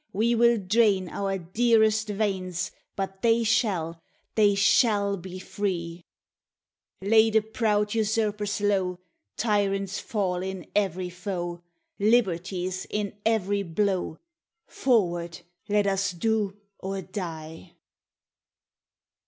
[0.13, 4.01] We will drain our dearest veins, But they shall
[4.33, 6.05] they shall be free!
[7.01, 8.97] RAINBOW GOLD Lay the proud usurpers low!
[9.37, 11.61] Tyrants fall in every foe!
[11.99, 14.17] Liberty's in every blow!
[14.65, 15.41] Forward!
[15.69, 17.73] let us do, or die!